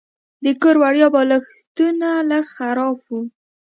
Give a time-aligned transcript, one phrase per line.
[0.43, 3.21] د کور وړیا بالښتونه لږ خراب وو.